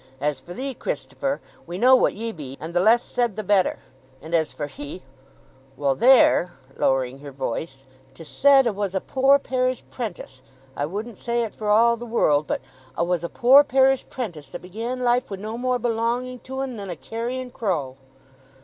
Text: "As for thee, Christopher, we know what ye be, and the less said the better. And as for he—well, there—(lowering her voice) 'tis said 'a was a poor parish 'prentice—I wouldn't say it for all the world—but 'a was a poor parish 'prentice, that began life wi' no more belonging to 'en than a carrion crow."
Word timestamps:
"As 0.19 0.39
for 0.39 0.55
thee, 0.55 0.73
Christopher, 0.73 1.41
we 1.67 1.77
know 1.77 1.95
what 1.95 2.15
ye 2.15 2.31
be, 2.31 2.57
and 2.59 2.73
the 2.73 2.79
less 2.79 3.03
said 3.03 3.35
the 3.35 3.43
better. 3.43 3.77
And 4.19 4.33
as 4.33 4.51
for 4.51 4.65
he—well, 4.65 5.93
there—(lowering 5.93 7.19
her 7.19 7.29
voice) 7.31 7.83
'tis 8.15 8.27
said 8.27 8.65
'a 8.65 8.73
was 8.73 8.95
a 8.95 8.99
poor 8.99 9.37
parish 9.37 9.83
'prentice—I 9.91 10.87
wouldn't 10.87 11.19
say 11.19 11.43
it 11.43 11.53
for 11.53 11.69
all 11.69 11.97
the 11.97 12.07
world—but 12.07 12.61
'a 12.97 13.03
was 13.03 13.23
a 13.23 13.29
poor 13.29 13.63
parish 13.63 14.03
'prentice, 14.09 14.47
that 14.47 14.63
began 14.63 15.01
life 15.01 15.29
wi' 15.29 15.37
no 15.37 15.55
more 15.55 15.77
belonging 15.77 16.39
to 16.39 16.61
'en 16.61 16.77
than 16.77 16.89
a 16.89 16.95
carrion 16.95 17.51
crow." 17.51 17.95